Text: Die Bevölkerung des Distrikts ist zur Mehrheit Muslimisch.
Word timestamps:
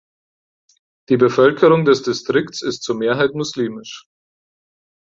Die 1.09 1.17
Bevölkerung 1.17 1.85
des 1.85 2.01
Distrikts 2.01 2.63
ist 2.63 2.81
zur 2.81 2.95
Mehrheit 2.97 3.35
Muslimisch. 3.35 4.07